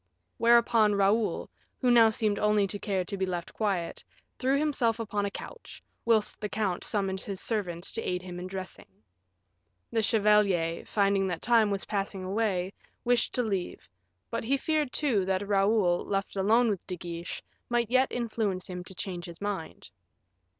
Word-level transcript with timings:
Whereupon 0.39 0.95
Raoul, 0.95 1.47
who 1.79 1.91
now 1.91 2.09
seemed 2.09 2.39
only 2.39 2.65
to 2.65 2.79
care 2.79 3.05
to 3.05 3.15
be 3.15 3.27
left 3.27 3.53
quiet, 3.53 4.03
threw 4.39 4.57
himself 4.57 4.97
upon 4.99 5.27
a 5.27 5.29
couch, 5.29 5.83
whilst 6.05 6.41
the 6.41 6.49
count 6.49 6.83
summoned 6.83 7.21
his 7.21 7.39
servants 7.39 7.91
to 7.91 8.01
aid 8.01 8.23
him 8.23 8.39
in 8.39 8.47
dressing. 8.47 8.87
The 9.91 10.01
chevalier, 10.01 10.83
finding 10.87 11.27
that 11.27 11.43
time 11.43 11.69
was 11.69 11.85
passing 11.85 12.23
away, 12.23 12.73
wished 13.05 13.35
to 13.35 13.43
leave; 13.43 13.87
but 14.31 14.43
he 14.43 14.57
feared, 14.57 14.91
too, 14.91 15.23
that 15.25 15.47
Raoul, 15.47 16.03
left 16.03 16.35
alone 16.35 16.71
with 16.71 16.87
De 16.87 16.97
Guiche, 16.97 17.43
might 17.69 17.91
yet 17.91 18.11
influence 18.11 18.65
him 18.67 18.83
to 18.85 18.95
change 18.95 19.25
his 19.25 19.39
mind. 19.39 19.91